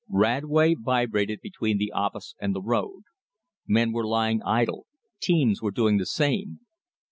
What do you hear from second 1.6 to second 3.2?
the office and the road.